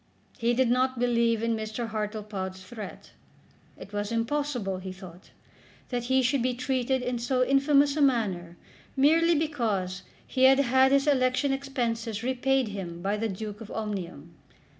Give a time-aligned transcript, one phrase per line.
[0.39, 1.89] He did not believe in Mr.
[1.89, 3.11] Hartlepod's threat.
[3.77, 5.29] It was impossible, he thought,
[5.89, 8.57] that he should be treated in so infamous a manner
[8.97, 14.33] merely because he had had his election expenses repaid him by the Duke of Omnium!